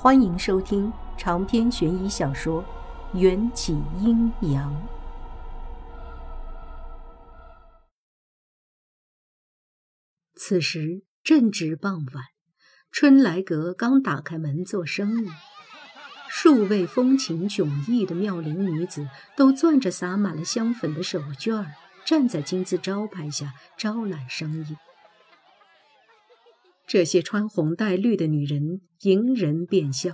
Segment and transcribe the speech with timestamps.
[0.00, 2.62] 欢迎收听长篇悬疑小说
[3.18, 4.72] 《缘起阴阳》。
[10.36, 12.26] 此时正值傍晚，
[12.92, 15.28] 春来阁刚打开门做生意，
[16.28, 21.72] 数位风情迥异的妙龄女子都攥着撒满了香粉的手绢儿，
[22.06, 24.76] 站在金字招牌下招揽生意。
[26.88, 30.12] 这些穿红戴绿的女人迎人便笑，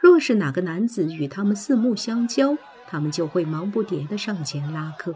[0.00, 2.58] 若是哪个男子与她们四目相交，
[2.88, 5.14] 她们就会忙不迭地上前拉客。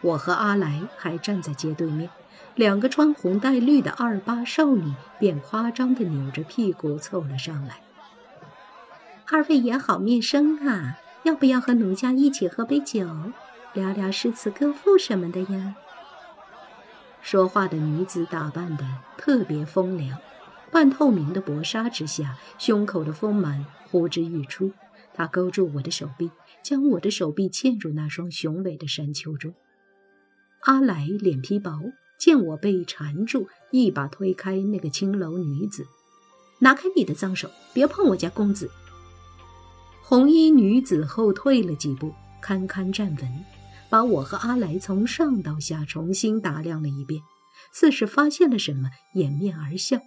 [0.00, 2.10] 我和阿来还站在街对面，
[2.56, 7.76] 两个穿红戴绿的二八少女便夸张地扭着屁股凑了上来。
[9.30, 13.06] 二位爷好面生啊，要不要和奴家一起喝杯酒，
[13.72, 15.76] 聊聊诗词歌赋什么的呀？
[17.22, 18.84] 说话的女子打扮得
[19.16, 20.18] 特别风凉，
[20.70, 24.72] 半透明的薄纱之下，胸口的丰满呼之欲出。
[25.14, 26.30] 她勾住我的手臂，
[26.62, 29.54] 将我的手臂嵌入那双雄伟的山丘中。
[30.62, 31.70] 阿来脸皮薄，
[32.18, 35.86] 见我被缠住，一把推开那个青楼女子
[36.60, 38.68] ：“拿开你的脏手，别碰我家公子！”
[40.02, 43.44] 红衣女子后退了几步，堪堪站稳。
[43.92, 47.20] 把我和阿来从上到下重新打量了一遍，
[47.74, 49.98] 似是发现了什么，掩面而笑。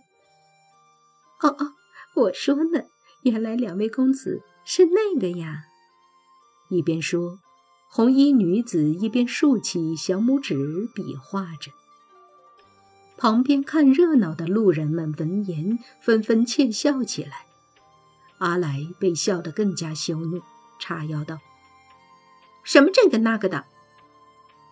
[1.39, 1.73] 哦哦，
[2.15, 2.81] 我说呢，
[3.21, 5.65] 原来两位公子是那个呀！
[6.69, 7.37] 一边说，
[7.87, 11.71] 红衣女子一边竖起小拇指比划着。
[13.17, 17.45] 旁边看热闹的路人们闻言，纷纷窃笑起来。
[18.39, 20.41] 阿来被笑得更加羞怒，
[20.79, 21.37] 叉腰道
[22.65, 23.65] ：“什么这个那个的？”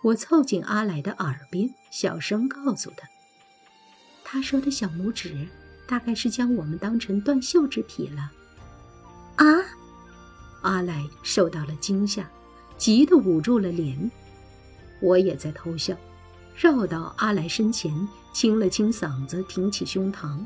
[0.04, 3.08] 我凑近阿来的耳边，小声告诉他
[4.22, 5.48] ：“他说的小拇指，
[5.86, 8.30] 大概是将我们当成断袖之癖了。”
[9.36, 9.46] 啊！
[10.60, 12.28] 阿来受到了惊吓，
[12.76, 14.10] 急得捂住了脸。
[15.00, 15.96] 我也在偷笑，
[16.54, 20.38] 绕到阿来身前，清了清嗓子，挺起胸膛：“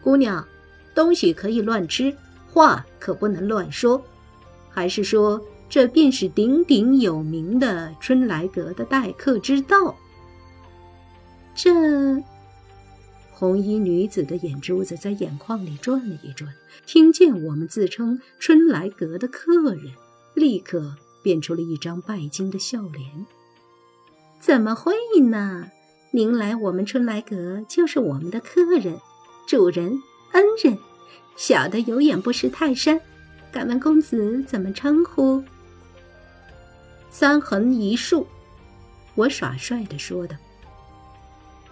[0.00, 0.46] 姑娘，
[0.94, 2.16] 东西可以乱吃，
[2.52, 4.00] 话可不能乱说，
[4.70, 9.96] 还是说？”这便是鼎鼎有名的春来阁的待客之道。
[11.54, 12.22] 这
[13.30, 16.52] 红衣女子的眼珠子在眼眶里转了一转，
[16.86, 19.92] 听见我们自称春来阁的客人，
[20.34, 23.26] 立刻变出了一张拜金的笑脸。
[24.40, 24.92] 怎么会
[25.22, 25.70] 呢？
[26.12, 28.98] 您来我们春来阁就是我们的客人、
[29.46, 30.02] 主人、
[30.32, 30.76] 恩人，
[31.36, 33.00] 小的有眼不识泰山，
[33.52, 35.44] 敢问公子怎么称呼？
[37.10, 38.26] 三横一竖，
[39.14, 40.36] 我耍帅的说道。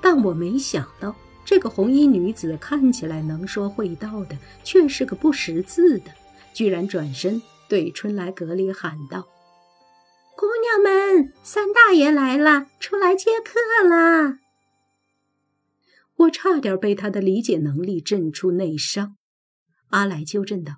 [0.00, 6.10] 但我没想到，这个红衣女子看起来能说会道的，却是个不识字的，
[6.52, 9.26] 居然转身对春来阁里喊道
[10.36, 14.38] ：“姑娘们，三大爷来了，出来接客啦！”
[16.16, 19.16] 我差点被他的理解能力震出内伤。
[19.90, 20.74] 阿来纠正道：“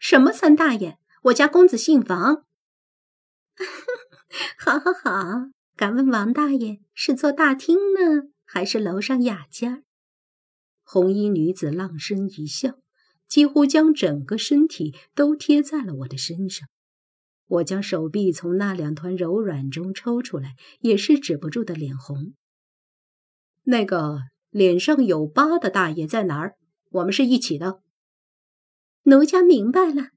[0.00, 0.98] 什么三大爷？
[1.24, 2.44] 我家公子姓王。”
[4.58, 5.50] 好，好，好！
[5.76, 9.84] 敢问王大爷是坐大厅呢，还是楼上雅间？
[10.82, 12.80] 红衣女子浪声一笑，
[13.28, 16.68] 几乎将整个身体都贴在了我的身上。
[17.46, 22.34] 我将手臂从那两团柔软中抽出来，也是止不住的脸红。
[23.64, 26.56] 那个脸上有疤的大爷在哪儿？
[26.90, 27.80] 我们是一起的。
[29.04, 30.08] 奴家明白了。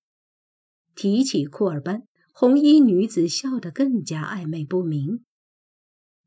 [0.96, 2.04] 提起库尔班。
[2.42, 5.24] 红衣女子笑得更加暧昧不明。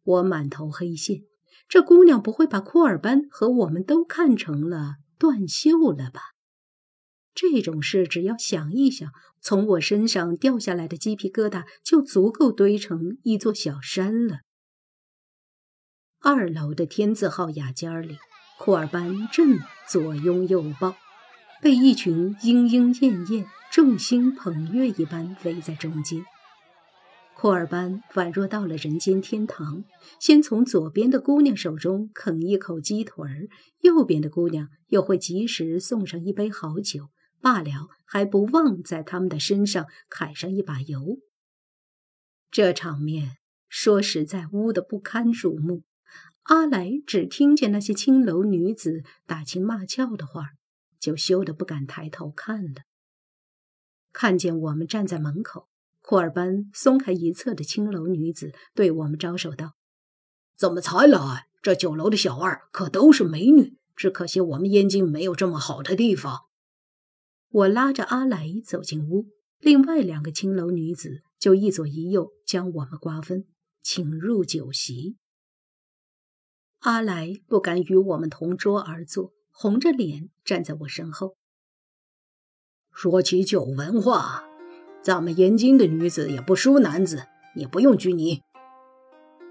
[0.05, 1.23] 我满头黑线，
[1.69, 6.21] 这姑娘不会把库尔班和我们都看成了断袖了吧？
[7.35, 9.11] 这种事只要想一想，
[9.41, 14.43] 从我身上掉下来的鸡皮疙瘩就足够堆成一座小山了。
[16.21, 18.19] 二楼的天字号雅间里，
[18.61, 19.59] 库尔班正
[19.89, 20.95] 左拥右抱，
[21.65, 23.47] 被一群莺莺燕燕。
[23.73, 26.23] 众星捧月一般围在中间，
[27.35, 29.83] 库尔班宛若到了人间天堂。
[30.21, 33.49] 先从左边的姑娘手中啃一口鸡腿儿，
[33.81, 37.09] 右边的姑娘又会及时送上一杯好酒，
[37.41, 41.19] 罢了，还不忘在他们的身上揩上一把油。
[42.51, 43.39] 这场面
[43.71, 45.83] 说实在污得不堪入目。
[46.43, 50.51] 阿来只听见那些青楼女子打情骂俏的话，
[51.05, 52.85] 就羞得不敢抬头看了。
[54.11, 55.69] 看见我们站在门口，
[56.01, 59.75] 库尔班松开一侧的青楼女子，对我们招手道
[60.57, 61.47] ：“怎么才来？
[61.61, 66.47] 这酒楼的小二可都是美女，只可惜我们燕京没有这么好的地方。
[67.51, 69.27] 我拉着阿来走进屋，
[69.59, 73.45] 另外两个青楼女子就一左一右将我们瓜分，
[73.83, 75.19] 请入酒席。
[76.79, 81.37] 阿来不敢与我们同桌而坐，红着脸站在我身后。
[82.93, 84.45] 说起酒文化，
[85.01, 87.25] 咱们燕京的女子也不输男子，
[87.55, 88.43] 你不用拘泥。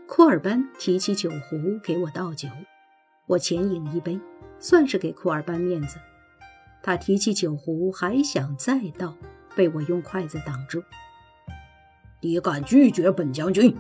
[0.06, 2.50] 库尔班提起酒壶给我倒酒，
[3.28, 4.20] 我浅饮一杯，
[4.60, 5.98] 算是给库尔班面子。
[6.84, 9.16] 他提起酒壶还想再倒，
[9.56, 10.84] 被我用筷子挡住。
[12.22, 13.74] 你敢拒绝本将军？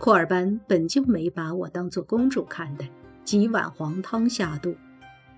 [0.00, 2.90] 库尔班本就没把我当做公主看待，
[3.24, 4.76] 几碗黄汤下肚，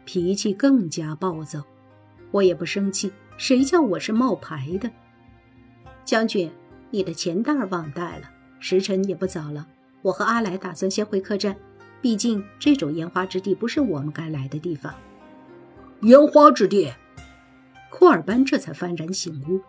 [0.09, 1.63] 脾气更加暴躁。
[2.31, 4.91] 我也不生气，谁叫我是冒牌的？
[6.03, 6.51] 将军，
[6.91, 8.31] 你的钱袋忘带了。
[8.59, 9.67] 时辰也不早了，
[10.01, 11.55] 我和阿来打算先回客栈，
[12.01, 14.95] 毕竟这种烟花之地不是我们该来的地方。
[16.01, 16.91] 烟花之地，
[17.91, 19.61] 库尔班这才幡然醒悟，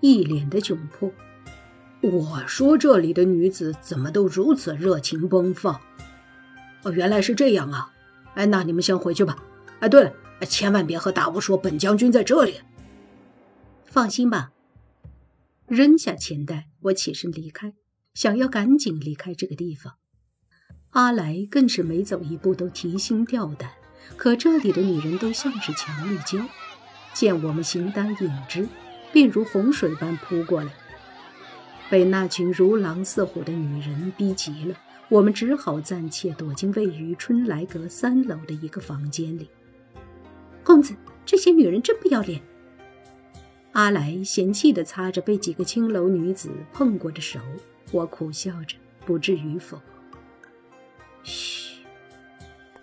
[0.00, 1.10] 一脸的窘迫。
[2.00, 5.78] 我说这里的女子怎么都如此热情奔放？
[6.84, 7.92] 哦，原来是这样啊！
[8.32, 9.36] 哎，那你们先回去吧。
[9.84, 10.10] 哎，对了，
[10.48, 12.54] 千万别和大巫说本将军在这里。
[13.84, 14.50] 放心吧。
[15.66, 17.74] 扔下钱袋，我起身离开，
[18.14, 19.96] 想要赶紧离开这个地方。
[20.92, 23.72] 阿来更是每走一步都提心吊胆，
[24.16, 26.38] 可这里的女人都像是强力胶，
[27.12, 28.66] 见我们形单影只，
[29.12, 30.72] 便如洪水般扑过来。
[31.90, 34.74] 被那群如狼似虎的女人逼急了，
[35.10, 39.50] 我们只好暂且躲进位于春来阁三楼的一个房间里。
[40.64, 40.94] 公子，
[41.26, 42.40] 这些女人真不要脸！
[43.72, 47.38] 阿来嫌弃地擦着被几个青楼女子碰过的手，
[47.92, 49.78] 我苦笑着，不置于否。
[51.22, 51.82] 嘘，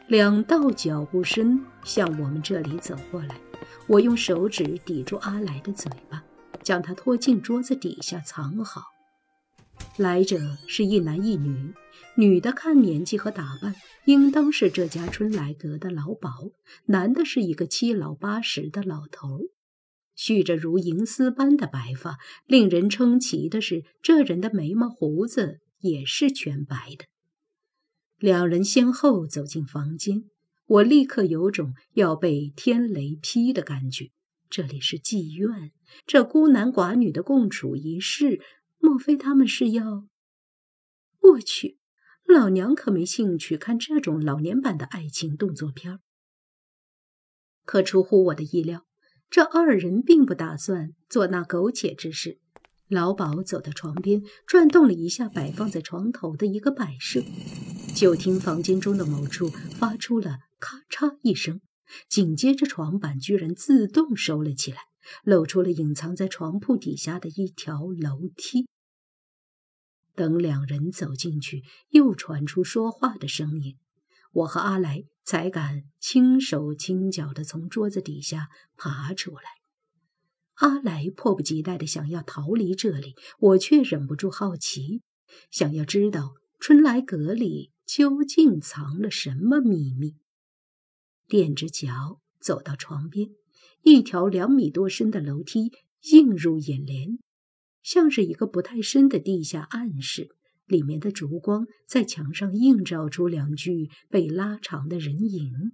[0.08, 3.36] 两道脚步声向我们这里走过来，
[3.88, 6.24] 我用手指抵住阿来的嘴巴。
[6.64, 8.84] 将他拖进桌子底下藏好。
[9.98, 10.38] 来者
[10.68, 11.74] 是一男一女，
[12.16, 13.74] 女的看年纪和打扮，
[14.06, 16.52] 应当是这家春来阁的老鸨；
[16.86, 19.40] 男的是一个七老八十的老头，
[20.16, 22.18] 蓄着如银丝般的白发。
[22.46, 27.06] 令人称奇的是，这人的眉毛胡子也是全白的。
[28.18, 30.26] 两人先后走进房间，
[30.68, 34.10] 我立刻有种要被天雷劈的感觉。
[34.50, 35.72] 这里是妓院，
[36.06, 38.42] 这孤男寡女的共处一室，
[38.80, 40.06] 莫非他们是要？
[41.22, 41.78] 我去，
[42.26, 46.00] 老娘可没兴趣看这种老年版的爱情动作片。
[47.66, 48.86] 可出乎我的意料，
[49.30, 52.40] 这二人并不打算做那苟且之事。
[52.88, 57.22] 老鸨走到床边，转动了一下摆放在床头的一个摆设，
[57.96, 61.62] 就听房间中的某处发出了咔嚓一声。
[62.10, 64.80] 紧接着，床板居然自动收了起来，
[65.24, 68.68] 露出了隐藏在床铺底下的一条楼梯。
[70.16, 73.78] 等两人走进去，又传出说话的声音，
[74.34, 79.44] 我和阿来才敢轻手轻脚地从桌子底下爬出来。
[80.56, 85.02] 阿来迫不及待地想要逃离这里，我却忍不住好奇，
[85.50, 90.16] 想要知道春来阁里究竟藏了什么秘密。
[91.28, 93.30] 垫着脚走到床边，
[93.82, 95.72] 一条两米多深的楼梯
[96.12, 97.18] 映入眼帘，
[97.84, 100.36] 像是一个不太深的地下暗室。
[100.68, 105.74] 里面的烛光在墙上映照出两具被拉长的人影。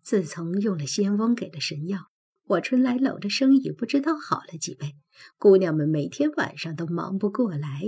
[0.00, 2.08] 自从用了仙翁给的神药，
[2.44, 4.94] 我春来楼的生意不知道好了几倍，
[5.38, 7.82] 姑娘们每天晚上都忙不过来。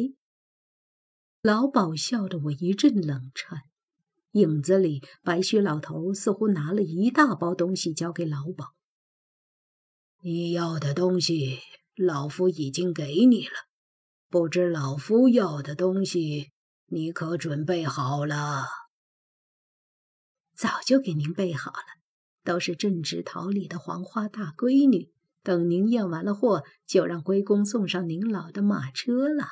[1.40, 3.61] 老鸨笑得我一阵冷颤。
[4.33, 8.75] 影子里，白须老头似乎拿了一大包东西交给老鸨。
[10.23, 11.61] 你要的东西，
[12.04, 13.52] 老夫已经给你了。
[14.28, 16.50] 不知老夫要的东西，
[16.87, 18.64] 你可准备好了？
[20.57, 21.87] 早就给您备好了，
[22.45, 25.11] 都是正值桃李的黄花大闺女。
[25.42, 29.47] 等您验完了货，就让龟公送上您老的马车了。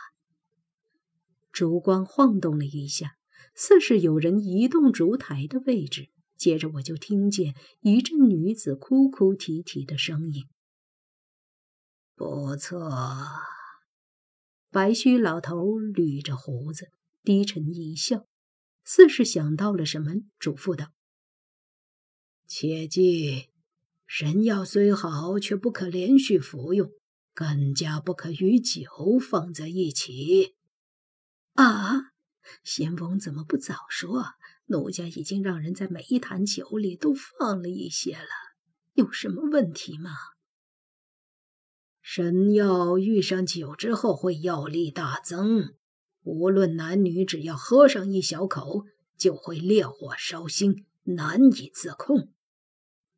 [1.52, 3.14] 烛光晃动了一下。
[3.54, 10.44] 似是有人移动烛台的位置，接着我就听见一阵女子哭哭啼啼的声音。
[12.18, 12.90] 不错，
[14.72, 16.90] 白须老头捋着胡子，
[17.22, 18.26] 低沉一笑，
[18.82, 20.90] 似是想到了什么，嘱咐道
[22.48, 23.50] ：“切记，
[24.04, 26.90] 神药虽好，却不可连续服用，
[27.34, 28.82] 更加不可与酒
[29.20, 30.56] 放在一起。”
[31.54, 32.10] 啊！
[32.64, 34.24] 仙翁怎么不早说？
[34.66, 38.28] 奴家已经让人在每一坛酒里都放了一些了。
[38.94, 40.10] 有什么问题吗？
[42.10, 45.74] 神药遇上酒之后会药力大增，
[46.22, 48.86] 无论男女，只要喝上一小口，
[49.18, 52.32] 就会烈火烧心，难以自控。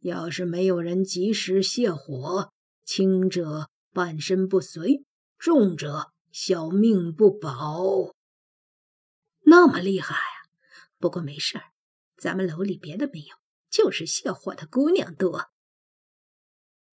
[0.01, 2.53] 要是没有人及时泻火，
[2.85, 5.05] 轻者半身不遂，
[5.39, 8.13] 重者小命不保。
[9.45, 10.51] 那么厉害啊！
[10.99, 11.67] 不过没事儿，
[12.17, 13.37] 咱们楼里别的没有，
[13.71, 15.49] 就是泻火的姑娘多。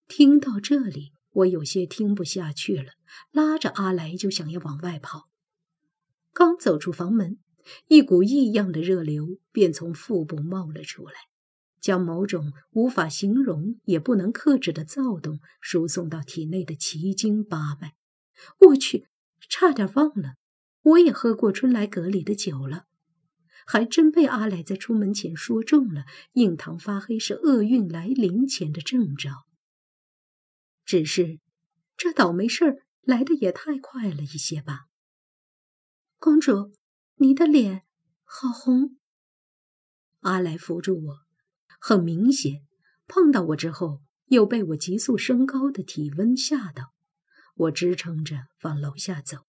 [0.08, 1.17] 听到这里。
[1.38, 2.94] 我有些听不下去了，
[3.32, 5.30] 拉着阿来就想要往外跑。
[6.34, 7.38] 刚走出房门，
[7.88, 11.14] 一股异样的热流便从腹部冒了出来，
[11.80, 17.94] 将某种无法形容也不能克制的躁动输送到体内的奇经八脉。
[18.62, 19.08] 我去，
[19.48, 20.36] 差点忘了，
[20.82, 22.86] 我也喝过春来阁里的酒了，
[23.66, 29.47] 还真被阿来在出门前说中了，印堂发黑是厄运来临前的征兆。
[30.88, 31.42] 只是，
[31.98, 34.86] 这倒霉事儿来的也太快了一些吧。
[36.18, 36.72] 公主，
[37.16, 37.84] 你的脸
[38.24, 38.98] 好红。
[40.22, 41.20] 阿来扶住我，
[41.82, 42.66] 很明显，
[43.06, 46.94] 碰到我之后又被我急速升高的体温吓到。
[47.56, 49.40] 我支撑着往楼下走。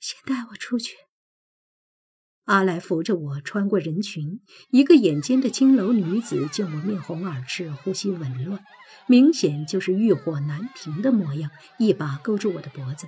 [0.00, 0.96] 先带我出去。
[2.44, 8.64] 阿来扶着我穿过人群，一个眼尖的青楼女子见我面红耳赤、呼吸紊乱，
[9.06, 13.06] 明显就是欲火难平的模样，一把勾住我的脖子：“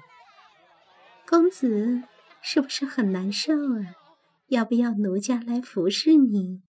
[1.27, 2.03] 公子
[2.41, 3.95] 是不是很难受啊？
[4.47, 6.63] 要不要奴家来服侍你？”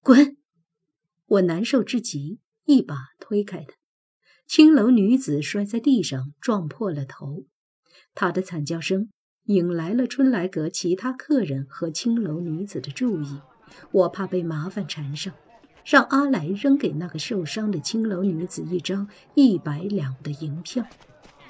[0.00, 0.38] 滚！
[1.26, 3.74] 我难受至极，一把推开他。
[4.46, 7.46] 青楼女子摔在地上，撞破了头，
[8.14, 9.10] 她的惨叫声。
[9.46, 13.40] 引来了春来阁其他客人和青楼女子的注意，
[13.90, 15.34] 我怕被麻烦缠上，
[15.84, 20.86] 让阿来扔给那个受伤的青楼女子一张一百两的银票。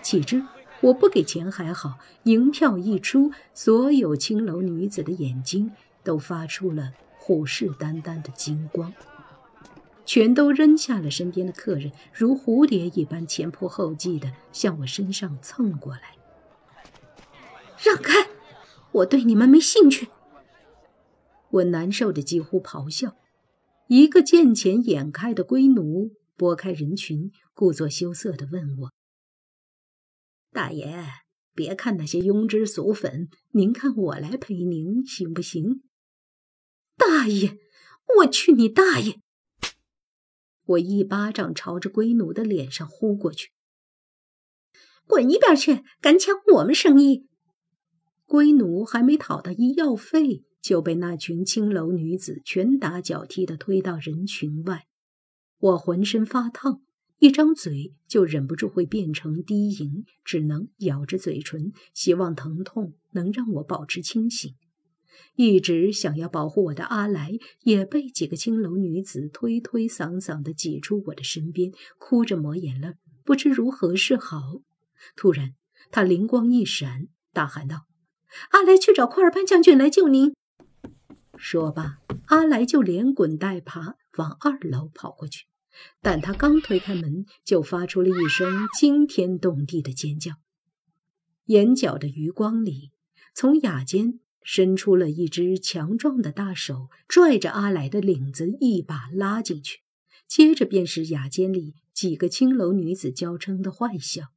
[0.03, 0.45] 岂知
[0.81, 5.71] 我不给钱还好，银票一出，所有青楼女子的眼睛
[6.03, 8.93] 都发出了虎视眈眈的金光，
[10.05, 16.17] 全都扔下了身边的客人，如蝴蝶一般前仆后继地向我身上蹭过来。
[17.85, 18.31] 让开！
[18.93, 20.09] 我对你们没兴趣。
[21.51, 23.15] 我难受的几乎咆哮。
[23.89, 28.93] 一个见钱眼开的龟奴拨开人群，故作羞涩的问我
[30.51, 31.05] ：“大爷，
[31.55, 35.83] 别看那些庸脂俗粉，您看我来陪您行不行？”
[36.97, 37.59] 大爷，
[38.21, 39.21] 我去你大爷！
[40.65, 43.51] 我一巴掌朝着龟奴的脸上呼过去
[45.07, 45.85] ：“滚一边去！
[46.01, 47.29] 敢抢我们生意！”
[48.35, 54.89] 龟奴还没讨到医药费，就被那群青楼女子拳打脚踢的推到人群外。
[55.61, 56.83] 我浑身发烫，
[57.21, 64.53] 一张嘴就忍不住会变成低吟，只能咬着嘴唇，希望疼痛能让我保持清醒。
[65.37, 74.41] 一直想要保护我的阿来，也被几个青楼女子推推搡搡的挤出我的身边，哭着抹眼泪，不知如何是好。
[75.15, 75.55] 突然，
[75.93, 77.87] 他灵光一闪，大喊道。
[78.51, 80.35] 阿来去找库尔班将军来救您。
[81.37, 85.47] 说罢，阿来就连滚带爬往二楼跑过去。
[86.01, 90.35] 但他刚推开门，就发出了一声惊天动地的尖叫。
[91.47, 92.93] 眼角的余光里，
[93.35, 99.81] 从雅间伸出了一只强壮的大手，拽着阿来的领子，一把拉进去。
[100.29, 104.29] 接着便是雅间里几个青楼女子娇嗔的坏笑：“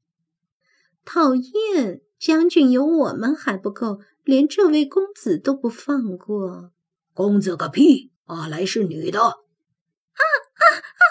[1.06, 6.72] 讨厌！”将军有我们还不够，连这位公子都不放过。
[7.14, 8.12] 公子个屁！
[8.26, 9.22] 阿来是女的。
[9.22, 11.04] 啊啊啊！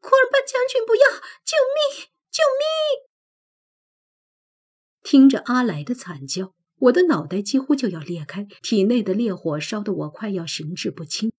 [0.00, 1.02] 库尔巴将军，不要！
[1.44, 2.08] 救命！
[2.30, 3.10] 救命！
[5.02, 11.32] 听着阿来的惨叫，我的脑袋几乎就要裂开，体内的烈火烧得我快要神志不清。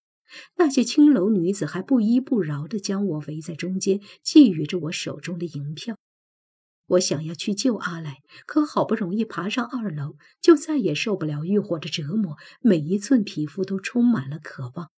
[0.56, 5.96] 那些青楼女子还不依不饶地将我围在中间，觊觎着我手中的银票。
[6.88, 14.92] 我想要去救阿来，可好不容易爬上二楼，就再也受不了欲火的折磨，每一寸皮肤都充满了渴望。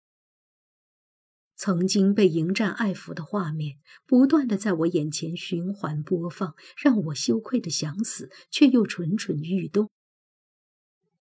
[1.54, 9.90] 曾经被迎战爱抚的画面，不断的在我眼前循环播放，让我羞愧的想死，却又蠢蠢欲动。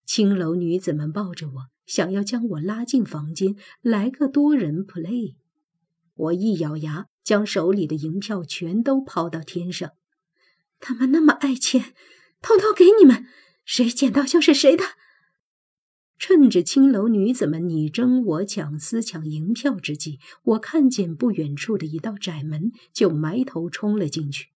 [0.06, 5.36] 青楼女子们抱着我，想要将我拉进房间，来个多人 play。
[6.16, 9.92] 我一咬牙，将手里的银票全都抛到天上。
[10.82, 11.94] 他们那么爱钱，
[12.42, 13.28] 偷偷给你们，
[13.64, 14.84] 谁捡到就是谁的。
[16.18, 24.50] 趁着青楼女子们你争我抢、私抢银票之际，我看见不远处的一道窄门，就埋头冲了进去。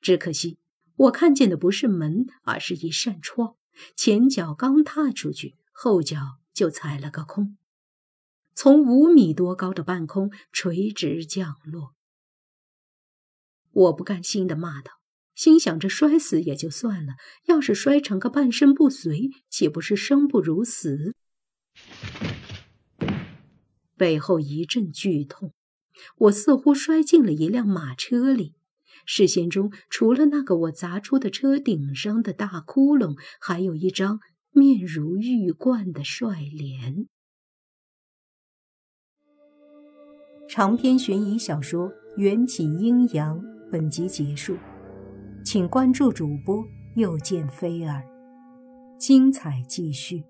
[0.00, 0.58] 只可惜，
[0.96, 3.56] 我看见的不是门，而是一扇窗。
[3.94, 7.56] 前脚刚踏出去，后脚就踩了个空，
[8.52, 11.94] 从五米多高的半空垂直降落。
[13.70, 14.92] 我不甘心地骂道
[15.34, 17.14] ：“心想着摔死也就算了，
[17.46, 21.14] 要是摔成个半身不遂，岂不是生不如死？”
[23.96, 25.52] 背后一阵剧痛，
[26.16, 28.54] 我似乎摔进了一辆马车里。
[29.04, 34.20] 视线中，除了那个我砸出的车顶上的大窟窿，还有一张
[34.50, 37.06] 面如玉冠的帅脸。
[40.48, 44.56] 长篇悬疑小说《缘起阴阳》本集结束，
[45.44, 48.02] 请关注主播，又见菲儿，
[48.98, 50.24] 精彩继续。